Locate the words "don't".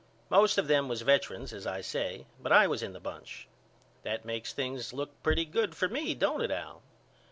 6.15-6.41